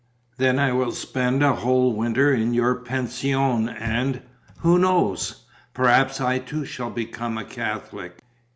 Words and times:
Then 0.37 0.57
I 0.57 0.73
will 0.73 0.93
spend 0.93 1.43
a 1.43 1.53
whole 1.53 1.93
winter 1.93 2.33
in 2.33 2.55
your 2.55 2.73
pension 2.73 3.69
and 3.69 4.23
who 4.61 4.79
knows? 4.79 5.45
perhaps 5.75 6.19
I 6.19 6.39
too 6.39 6.65
shall 6.65 6.89
become 6.89 7.37
a 7.37 7.45
Catholic. 7.45 8.17